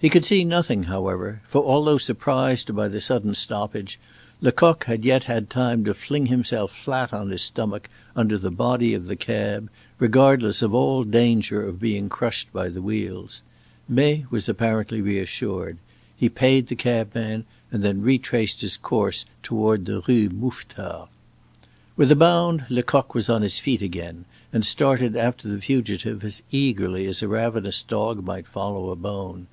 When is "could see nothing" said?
0.08-0.84